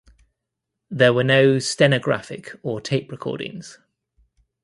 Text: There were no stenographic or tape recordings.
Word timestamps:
There 0.89 1.13
were 1.13 1.23
no 1.23 1.59
stenographic 1.59 2.55
or 2.63 2.81
tape 2.81 3.11
recordings. 3.11 3.77